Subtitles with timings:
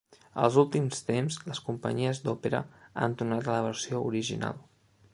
[0.45, 2.65] Els últims temps les companyies d'òpera
[3.03, 4.63] han tornat a la versió original.